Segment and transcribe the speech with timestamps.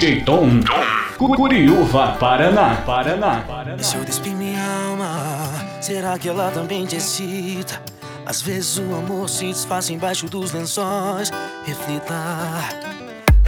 [0.00, 0.48] DJ Tom.
[1.18, 3.82] Curiúva, Paraná, Paraná, Paraná.
[3.82, 4.58] Se eu despir minha
[4.88, 5.52] alma,
[5.82, 7.82] será que ela também te excita?
[8.24, 11.30] Às vezes o amor se desfaz embaixo dos lençóis.
[11.66, 12.14] Reflita.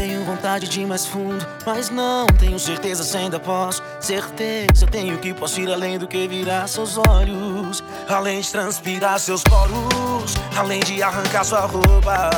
[0.00, 3.82] Tenho vontade de ir mais fundo, mas não tenho certeza se ainda posso.
[4.00, 9.42] Certeza tenho que posso ir além do que virar seus olhos, além de transpirar seus
[9.42, 12.30] poros, além de arrancar sua roupa,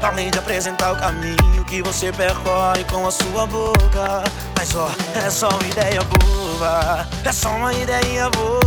[0.00, 4.22] além de apresentar o caminho que você percorre com a sua boca.
[4.56, 8.59] Mas ó, é só uma ideia boba, é só uma ideia boba.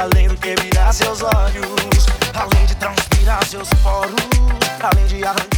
[0.00, 4.14] além do que virar seus olhos, além de transpirar seus poros,
[4.82, 5.49] além de arrancar.